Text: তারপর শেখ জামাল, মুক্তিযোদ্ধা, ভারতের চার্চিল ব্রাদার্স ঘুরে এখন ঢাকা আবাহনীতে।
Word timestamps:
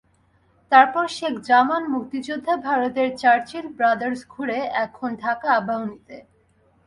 তারপর 0.71 1.05
শেখ 1.07 1.33
জামাল, 1.41 1.83
মুক্তিযোদ্ধা, 1.87 2.53
ভারতের 2.67 3.09
চার্চিল 3.17 3.65
ব্রাদার্স 3.77 4.19
ঘুরে 4.29 4.59
এখন 4.85 5.09
ঢাকা 5.15 5.47
আবাহনীতে। 5.59 6.17